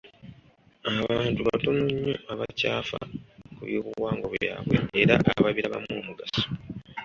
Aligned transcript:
Abantu 0.91 1.39
batono 1.47 1.83
nnyo 1.91 2.13
abakyafa 2.31 2.99
ku 3.55 3.61
by'obuwangwa 3.67 4.27
bwabwe 4.33 4.75
era 5.01 5.13
ababirabamu 5.39 5.91
omugaso. 6.01 6.43